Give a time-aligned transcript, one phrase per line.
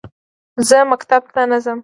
[0.67, 1.79] زه مکتب ته نه ځم